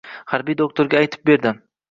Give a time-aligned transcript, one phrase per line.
[0.35, 1.55] Harbiy do‘xtirga aytib berdi.